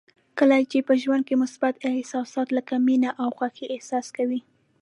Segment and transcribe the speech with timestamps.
[0.37, 4.39] کله چې په ژوند کې مثبت احساسات لکه مینه او خوښي احساس کوئ.